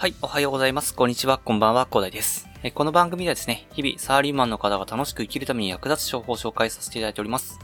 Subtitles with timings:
[0.00, 0.94] はい、おはようございます。
[0.94, 2.48] こんにちは、こんばんは、コーダイです。
[2.72, 7.58] この番組ではですね、日々サラリーマンの方が楽しく生きるために役立つ情報を紹介させていただいております。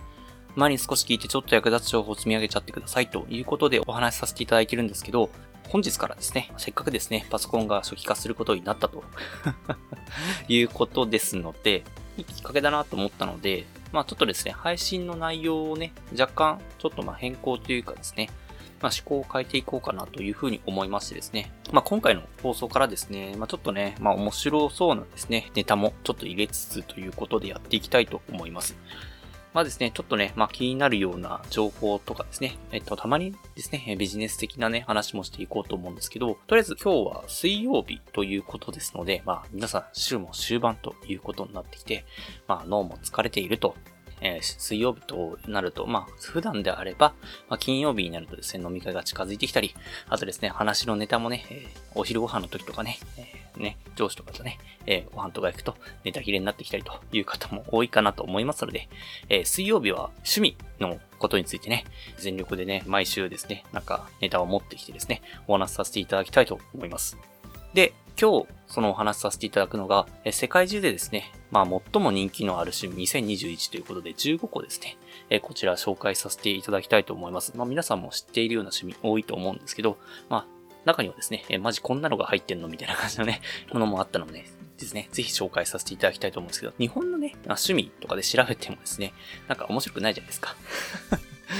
[0.55, 5.31] 前に少し聞いてちょっと役立つ情報を積み上げちゃってくださいということでお話しさせていただいてるんですけど、
[5.71, 9.03] 本日からですね、せっかくですね、パソコンが初期化することになったと
[10.47, 11.85] いうことですので、
[12.19, 18.29] いいきっかけだなと思ったので、まあちょっとですね、配信の内容をね、若干ちょっとまあ変更というかですね、
[18.87, 21.51] まあ、思考を変えていこうかなというふうに思いましてですね。
[21.73, 28.77] まあ、今回の放送からですね、まあ、ちょっとね、まあ、面白そうなですね、ネタもちょっと入れつつということでやっていきたいと思います。
[29.55, 42.05] まあですね、ちょっとね、まあ気になるような情報とかですね、えっと、たまにですね、ビジネス的なね、話もしていこうと思うんですけど、とりあえず今日は水曜日ということですので、まあ皆さん週も終盤ということになってきて、
[42.47, 43.75] まあ脳も疲れていると
[44.21, 47.15] えー、水曜日となると、まあ、普段であれば、
[47.49, 49.75] まあ、金曜日になるとですね、飲み会が近づいてきたり、
[50.09, 58.89] あとですね、話のネタもね、えー、お昼ご飯の時とかね、えー、ね、上司とかとね、えご飯とか行くとネタ切れになってきたりという方も多いかなと思いますので、
[59.29, 61.85] え水曜日は趣味のことについてね、
[62.19, 67.19] 全力でね、毎週ですね、なんかネタを持ってきてですね、お話しさせていただきたいと思います。
[67.75, 74.97] で、今日そのお話しさせていただくのが、世界中でですね、まあ最も人気のある趣味2021ということで15個ですね、
[75.29, 77.53] えこちら紹介させていただきたいと思います。
[77.57, 79.99] まあ皆さんも知っているような趣味多いと思うんですけど、
[80.31, 80.47] まあ
[80.87, 82.69] 中にはですね、えマジこんなのが入ってんの？
[82.69, 84.47] みたいな感じのね、 ものもあったので、
[84.79, 89.13] ですね、ぜひ紹介させていただきたいと思うんですけど、日本のね、趣味とかで調べてもですね、
[89.49, 90.57] なんか面白くないじゃないですか。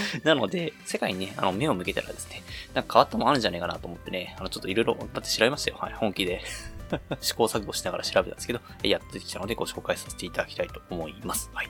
[0.23, 5.77] なので、世界にね、あの、目を向けたらですね、なんか変わったもんあるんじゃないかなと思ってね、あの、ちょっといろいろ、だって調べましたよ。
[5.79, 6.41] はい、本気で。
[7.19, 11.49] 試行錯誤しながら調べたんですけど、やってきたのでご紹介させていただきたいと思います。
[11.53, 11.69] はい。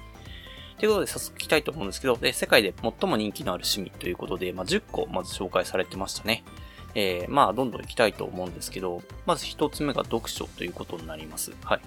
[0.77, 6.43] ということで、早速聞きたいと思うんですけど、で世界で最も人気のある趣味ということで、まあ、10個まず紹介されてましたね。
[6.93, 11.51] えー、まあ、どんどん行きたいと思うんですけど、まず一つ目が読書ということになります。
[11.63, 11.81] はい。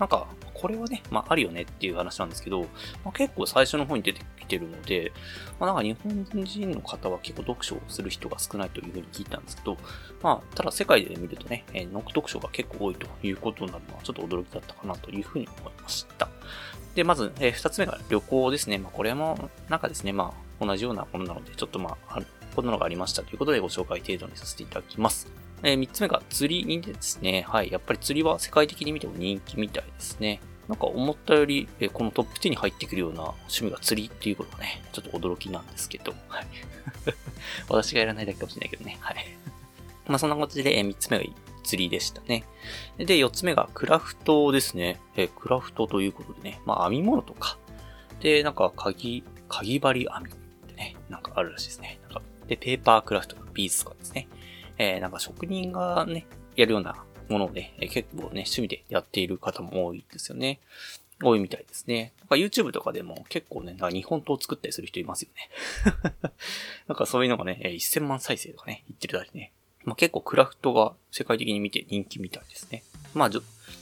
[0.00, 2.62] なんか、これはね、まあ、あるよねっていう話なんですけど、
[3.04, 5.12] まあ、結構最初の方に出てきてるので、
[5.60, 9.76] まあ、なんか日本人の方は結構読書をする人が少ないというふうに聞いたんですけど、
[10.22, 16.28] まあ、ただ世界で見るとね、えー、読書が結構多いということになるのはちょっと驚きだったかなというふうに思いました。
[16.94, 18.78] で、まず、えー、二つ目が旅行ですね。
[18.78, 22.20] まあ、これも、なんかですね、まあ、同じようなものなので、ちょっとまあ、
[22.56, 25.30] こんなのがありましたということでご紹介程度にさせていただきます。
[25.62, 27.44] えー、3つ目が釣りにですね。
[27.48, 27.70] はい。
[27.70, 30.40] やっぱり釣りは世界的に見ても人気みたいですね。
[30.68, 36.46] なんか思ったより、えー、このトップ10に入ってくるような趣味が釣りっていうことがね、ちょっと驚きなんですけど、はい。
[37.68, 39.16] 私がやらないだけかもしれないけどね、はい。
[40.06, 41.24] まあそんな感じで、えー、3つ目が
[41.64, 42.44] 釣りでしたね。
[42.98, 45.00] で、4つ目がクラフトですね。
[45.16, 47.58] えー、クラフトということでね、まあ編み物とか、
[48.20, 50.34] で、なんか鍵、鍵針編みっ
[50.68, 51.98] てね、なんかあるらしいですね。
[52.04, 54.28] なんかで、ペーパークラフトとかビーズとかですね。
[54.82, 56.26] えー、なんか職人がね、
[56.56, 60.58] やるようなものをね、結構ね、趣味でやっている方も多いですよね。
[61.22, 62.14] 多いみたいですね。
[62.20, 65.50] なんか YouTube とかでも結構ね、なんか日本刀作ったりする人いますよね。
[66.88, 69.52] なんかそういうのがね、1000万再生とかね、言ってるだりね。
[69.84, 72.82] まあ、結構クラフトが世界的に見て人気みたいですね。
[73.12, 73.30] まあ、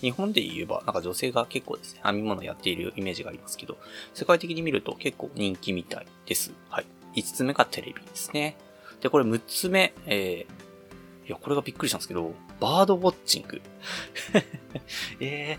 [0.00, 3.78] 日本で言えば、なんか女性が結構ですね、編み物やっているイメージがありますけど、
[4.14, 6.53] 世界的に見ると結構人気みたいです。
[6.70, 6.87] はい。
[7.14, 8.56] 5つ目がテレビですね。
[9.00, 10.67] で、これ6つ目、えー、
[11.28, 13.60] いや、これがびっくりしたんですけど、バードウォッチング。
[15.20, 15.58] え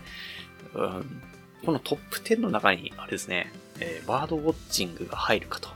[0.74, 1.22] ー、うん、
[1.64, 5.68] このトップ10の中に、あれですね、えー、バードウォッチングが入るかと。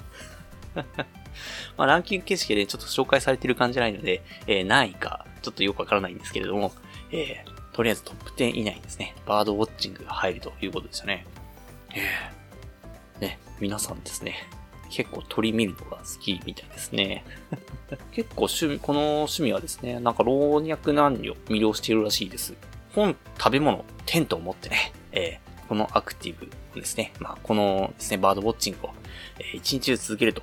[1.77, 6.73] まあ、ランキング形式でちょっと紹介されてる感じないので、えー、何位か、ちょっとよくわからないんですけれども、
[7.13, 11.25] えー、とりあえずトップ10以内にですね、バードウォッチングが入るということでしたね。
[11.95, 14.49] えー、ね、皆さんですね、
[14.95, 17.25] 結構鳥見るのが好きみたいですね。
[18.13, 22.55] 結構趣味、この趣味はですね、なんか老若男女魅了しているらしいです。
[22.95, 26.49] 本、食べ物、テントを持ってね、えー、このアクティブ
[26.79, 28.91] ですね、まあ、このですね、バードウォッチングを、
[29.41, 30.43] えー、一日中続けると。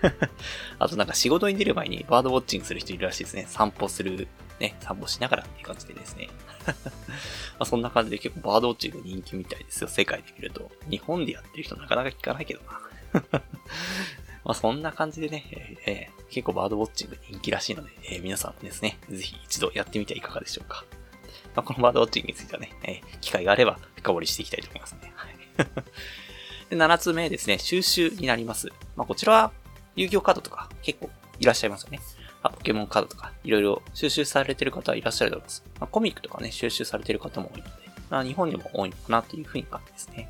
[0.78, 3.44] あとなんか仕事に出る前にバードウォッチングする人いるらしいですね。
[3.46, 4.26] 散歩する、
[4.58, 6.28] ね、散歩しながらっていう感じでですね。
[6.66, 9.88] まあそんな感じで結構バードウォッチング人気みたいですよ。
[9.88, 10.70] 世界で見ると。
[10.88, 12.85] 日本でやってる人なかなか聞かないけどな。
[14.44, 15.44] まあそんな感じでね、
[15.86, 20.84] えー、結構バードウォッチング人気らしいので、えー、皆さんもですね、ぜひ一度やってみてはいかがでしょうか。
[21.54, 25.12] まあ、このバードウォッチングについてはね、えー、機会があれば深掘りしていきたいと思いますね。
[25.16, 25.36] はい。
[26.68, 28.68] で7つ目ですね、収集になります。
[28.96, 29.52] まあこちらは
[29.96, 32.00] 遊戯王カードとか結構いらっしゃいますよね。
[32.42, 35.64] あポケモンカードとかいろいろ収集されてる方はいらっしゃると思います。
[35.80, 37.70] まあ、コミックとかね、収集されてる方も多いので、
[38.10, 40.28] まあ、日本にも多いのかなというふうに感じですね。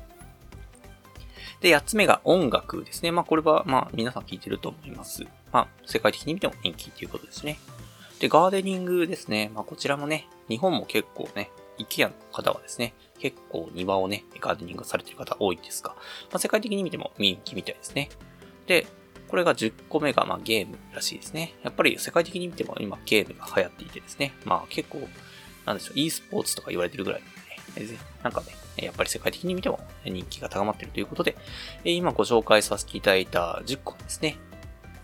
[1.61, 3.11] で、八つ目が音楽ですね。
[3.11, 5.23] まあ、これは、まあ、皆さん聞いてると思います。
[5.51, 7.59] まあ、世界的に見ても人気ということですね。
[8.19, 9.51] で、ガーデニングですね。
[9.53, 15.97] まあ、こちらもね、日本も結構ね、イケアの方はですね、結構庭をね、ガーデニングされてる方多いんですが、ま
[16.33, 18.09] あ、世界的に見ても人気みたいですね。
[18.67, 18.87] で、
[19.27, 21.53] これが10個目が、まあ、ゲームらしいですね。
[21.63, 24.33] やっぱり世界的に見ても今ゲームが流行っていてですね。
[24.45, 25.07] まあ結構、
[25.65, 27.21] なんでしょう、e スポーツとか言われてるぐらい、
[28.23, 31.35] なんかね、やっぱり世界的に見ても人気が高まっているということで、
[31.83, 34.37] 今ご紹介させていただいた10個ですね。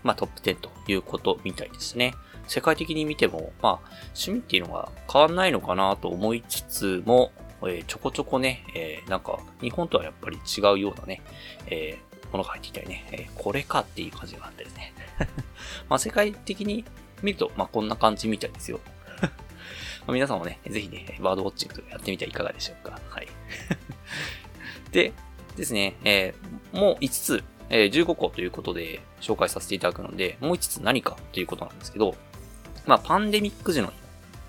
[0.02, 2.14] まあトップ10ということみたいですね。
[2.46, 7.32] 世界的に見ても、まあ趣味っていうのが変わんないのかなと思いつつも、
[7.62, 11.22] えー、ちょこちょこね、えー、なんか日本とはやっぱり違うようなね、
[11.68, 14.92] えー、ものが入ってきたりね、えこれかっていう感じがあってですね。
[15.88, 16.84] まあ世界的に
[17.22, 18.80] 見ると、まあこんな感じみたいですよ。
[20.06, 23.00] まあ、皆さんもね、ぜひね、バードウォッチングとかやってみてはいかがでしょうか。
[23.08, 23.28] はい。
[24.92, 25.12] で、
[25.56, 32.14] ですね、えー、もう5つ、えー、15個ということで紹介させていただくので、もう5つ何かということなんですけど、
[32.86, 33.92] まあ、パンデミック時の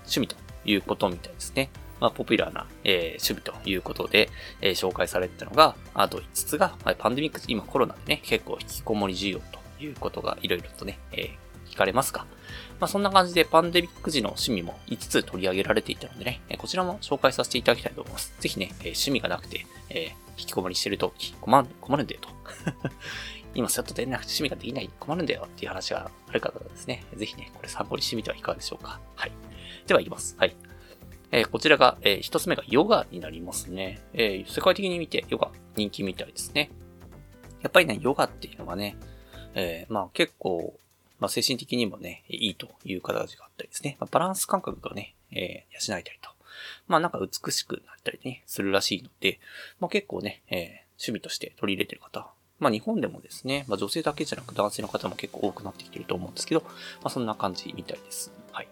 [0.00, 1.70] 趣味ということみたいですね。
[2.00, 4.28] まあ、ポピュラーな、えー、趣味ということで、
[4.60, 11.30] えー、紹介されてたのが、あと5つが、まあ、パンデミック時、今コロナでね、結構引きこもり需要ということがいろいろとね、えー、
[11.76, 12.26] 聞かれますか？
[12.80, 18.34] まあ、そんな感じでパンデミック時の趣味も5つ取り上げられていたのでね、こちらも紹介させていただきたいと思います。
[18.40, 22.28] ぜひね、え趣味がなくて、えー、引きこもりしてると困る困るんだよと。
[23.54, 29.00] 今、セットでなくて趣味ができない困るんだよっていう話がある方はですね、ぜひね、これ参考にしてみてはいかがでしょうか。
[29.14, 29.32] はい。
[29.86, 30.36] では、いきます。
[30.38, 30.56] はい。
[31.32, 34.00] えー、こちらが、えー、一つ目がヨガになりますね。
[34.12, 36.70] えー、世界的に見てヨガ人気みたいですね。
[37.62, 38.96] やっぱりね、ヨガっていうのがね、
[39.54, 40.78] えー、まあ結構、
[41.18, 43.96] まあ精神的にもね、いいという形があったりですね。
[44.00, 46.30] まあ、バランス感覚がね、えー、養えたりと。
[46.88, 49.40] まあなんか美しくなったりね、するらしいので、
[49.80, 50.58] まあ結構ね、えー、
[50.98, 56.70] 趣味として取り入れてる方、まあ日本でもですね、まあ女性だけじゃなく男性の方も結構多くなってきてると思うんですけど、ま
[57.04, 58.32] あそんな感じみたいです。
[58.52, 58.68] はい。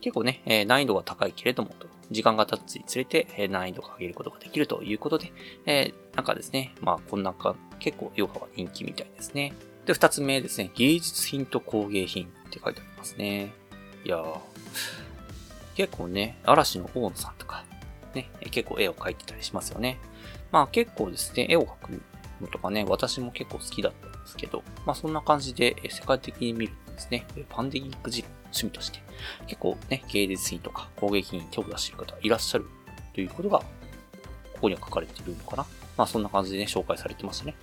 [0.00, 1.70] 結構ね、えー、難易度が高いけれども、
[2.10, 5.32] 時間が経つにつれて、えー、難易度が上げることができるということで、
[5.64, 9.52] えー、なんかですね、まあこんなか、結構ヨガは人気みたいですね。
[9.86, 13.52] で、二つ目ですね、芸術品と工芸品って書いてありますね。
[14.04, 14.38] いやー、
[15.74, 17.64] 結構ね、嵐の大野さんとか、
[18.14, 19.98] ね、結構絵を描いてたりしますよね。
[20.52, 22.02] まあ結構ですね、絵を描く
[22.40, 29.00] のとかね、私も結構好きだったんですけど、まあそんな感じで世界的に見るとですね、パンデミック時趣味として、
[29.46, 32.66] 結構ね、芸術品とか工芸品に手を出している方いらっしゃる
[33.12, 33.66] ということが、こ
[34.62, 35.66] こには書かれているのかな。
[35.96, 37.54] まあそんな感じでね、紹介されてましたね。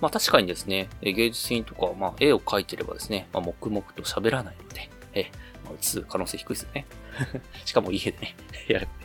[0.00, 5.30] まあ確かにですね、芸術品とか、まあ絵を描いてればですね、まあ黙々と喋らないので、え、
[5.64, 6.86] まあ、映す可能性低いですよね。
[7.64, 8.36] しかも家でね、
[8.68, 8.98] やればね、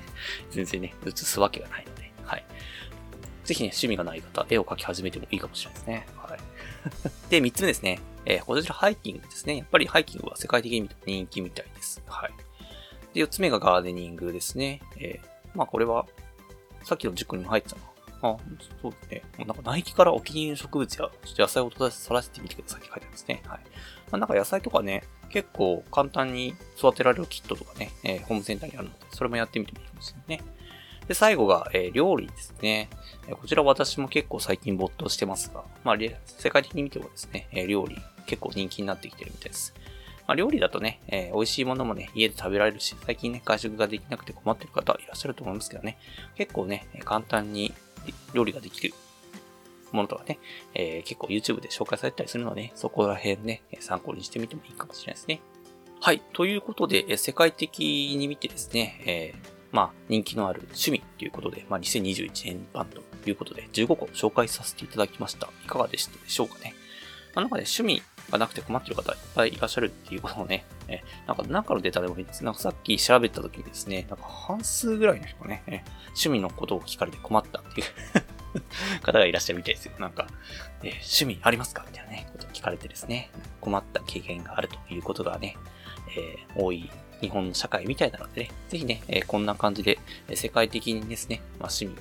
[0.52, 2.46] 全然ね、映すわけがないので、はい。
[3.46, 6.08] ぜひね、趣味がない方、絵を描き始めてもいいかもしれないですね。
[6.18, 6.40] はい。
[7.30, 8.00] で、三つ目ですね。
[8.26, 9.58] えー、こちらハイキングですね。
[9.58, 12.04] やっぱりハイキングは世界的に人気みたいです。
[12.06, 12.32] はい。
[13.14, 14.82] で、四つ目がガーデニングですね。
[14.98, 16.06] えー、まあこれは、
[16.84, 17.82] さっきの塾にも入ってたな。
[18.22, 18.38] あ、
[18.82, 19.24] そうですね。
[19.38, 23.42] もうなんかナイキからお気に入りの植物や、ちょっと野菜を取らせてみてくださいって書いてありますね。
[23.48, 23.60] はい。
[23.60, 23.66] ま
[24.12, 30.44] あ、なんか野菜とかね、結構簡単に育てられるキットとかね、えー、ホームセンターにあるので、それもやってみてもいいかもしれないね。
[31.08, 32.90] で、最後が、えー、料理ですね。
[33.28, 39.74] えこちら私も結構最近没頭してますが、まあ、世界的に見てもですね、え料理結構人気になってきてるみたいです。
[40.28, 45.98] まあ、料理だとね、えー、美味しいものもね、家で食べられるし、最近ね、外食ができなくて困ってる方いらっしゃると思いますけどね、
[46.36, 47.74] 結構ね、簡単に
[48.34, 48.94] 料理ができる
[49.92, 50.40] ものとかね、
[50.74, 55.42] えー、結構 YouTube で紹介されたりするので、ね、そこら辺ね、参考にしてみてもいいかもしれないですね。
[56.00, 56.22] はい。
[56.34, 65.50] ということで、世界的に見てですね、えー、まあ、人気のある趣味ということで、まあ、2021年版ということで、15個紹介させていただきました。
[65.64, 66.74] いかがでしたでしょうかね。
[67.36, 72.44] まあ、なんかね、趣味がなくて困ってる方いっぱいいらっしゃるっていうことをね、えなんか、なんかのデータでもいいです。
[72.44, 77.88] なんかさっき調べた時にですね、なんか半数ぐらいの人がね、え趣味のことを聞かれて困ったっていう
[79.02, 79.94] 方がいらっしゃるみたいですよ。
[80.00, 80.28] なんか、
[80.84, 85.58] え趣味ありますかみたいなね、ことを聞かれてですね、困った経験があるということがね、
[86.18, 86.90] えー、多い
[87.22, 91.96] 日本の社会みたいなのでね、ぜひね、えー、こんな感じで、え世界的にですね、まあ、趣味、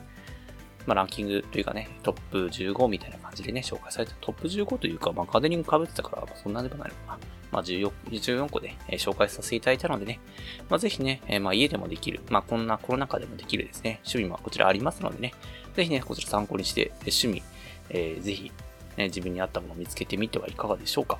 [0.87, 7.19] まあ、ランキングというかね、トップ15みたいな感じでね、紹介されたトップ15というか、まあ、ガーデニング被ってたから、まあ、そんなでもないのかな。
[7.53, 10.21] まあ、14, 14個で、えー、紹介させていただいたのでね、
[10.69, 15.35] まあ、ぜひね、えー、まあ、家でもできる、まあ、こんなコロナ禍でもできるですね、趣味もこちらありますのでね、
[15.75, 17.43] ぜひね、こちら参考にして、趣味、
[17.91, 18.53] えー、ぜひ、
[18.97, 21.19] ね、自分に合ったものを見つけてみてはいかがでしょうか。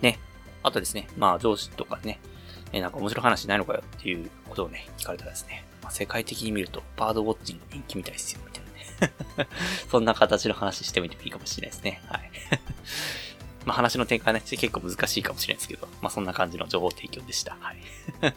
[0.00, 0.18] ね。
[0.62, 2.20] あとですね、まあ、上司とかね、
[2.72, 9.48] え、なんか面白い話ないのかよっていうことをね、聞かれたらですね、まあ、世界的に見ると、バードウォッチング人気みたいですよ、みたいなね。
[9.90, 12.02] そんな形の話してみてもいいかもしれないですね。
[12.08, 12.30] はい。
[13.64, 17.56] まあ話の展開ね、結構難しいかもしれないですけど、まあそんな感じの情報提供でした。
[17.60, 17.76] はい。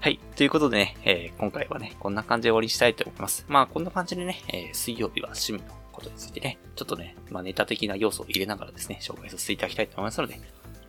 [0.00, 0.20] はい。
[0.36, 3.44] ということでね、えー、今回はね、こんな感じで終わりにしたいと思います。
[3.48, 10.40] まあこんな感じでね、えー、水曜日は趣味のことについてね、ちょっとね、まあネタ的な要素を入れながらですね、紹介させていただきたいと思いますので、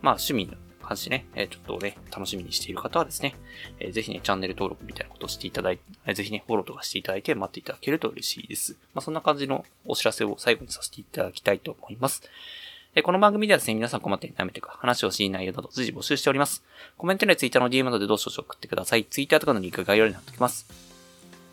[0.02, 0.54] まあ趣味の
[0.90, 3.36] 感じね、え、ちょっとね、楽しみにしている方はですね、
[3.80, 8.76] えー、ぜひね、チャンネル登録みたいなことをしていただいて、えー、ぜひね、フォローとかしていただいて待っていただけると嬉しいです。
[8.96, 12.24] まあそんな感じのお知らせを最後にさせていただきたいと思います。
[12.96, 16.64] えこの番組ではですね、皆さん困っていためとか、話をしい内容など随時募集しております。
[16.98, 19.06] コメント欄や Twitter の DM などでどしどし送ってください。
[19.06, 20.66] Twitter とかのリンクが概要欄に貼っておきます。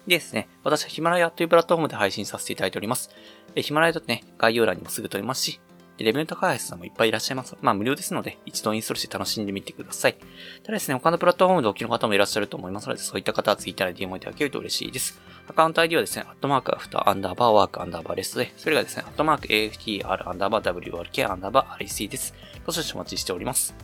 [0.06, 3.10] でですね、私はヒマラヤというプラットフォームで配信させていただいております。
[3.54, 5.60] えヒマラヤだとね、概要欄にもすぐ飛びますし、
[6.04, 7.56] レベル高いさんもいっぱいいらっしゃいます。
[7.62, 10.14] まあ無料ですので、一度インストールして楽しんでみてください。
[10.62, 15.20] ただですね、他のプラットフォームでお聞きの方もいらっしゃると思いますので、そういった方は Twitter で DM をいただけると嬉しいです。
[15.48, 22.34] アカウント ID はですね、アットマークアフターアンダーバーワークアンダーバーレストで、それがですね、アットマーク AFTR アンダーバー WRK アンダーバー REC です。
[22.66, 23.74] どしどしお待ちしております。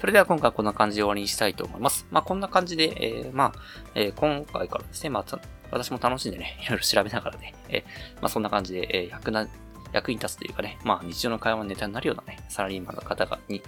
[0.00, 2.06] それでは今回はこんな感じで終わりにしたいと思います。
[2.10, 3.52] まあこんな感じで、えー、まあ、
[3.96, 5.40] えー、今回からですね、まあ、
[5.72, 7.82] 私も楽しんでね、いろいろ調べながらね、えー、
[8.22, 9.48] まあそんな感じで、えー、役な、
[9.92, 13.62] 役に立つというかね、まあ日常の会話のネタになるようなね、サラリーマンの方がに、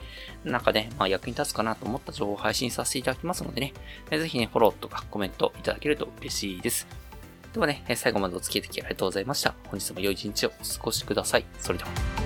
[0.44, 3.72] なんかね、まあ役に立つかなと思った情報を配信させていただきますのでね、
[4.10, 6.86] ぜひね、フォローとかコメントいただけると嬉しいです。
[7.52, 9.54] ではね、最後までお付き合いいただきありがとうございました。
[9.68, 11.44] 本日も良い一日をお過ごしください。
[11.58, 12.19] それでは。